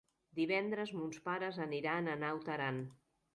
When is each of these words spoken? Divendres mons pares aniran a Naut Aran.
Divendres 0.37 0.93
mons 1.01 1.19
pares 1.27 1.61
aniran 1.67 2.09
a 2.09 2.17
Naut 2.25 2.51
Aran. 2.57 2.83